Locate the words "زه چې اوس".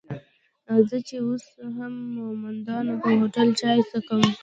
0.87-1.45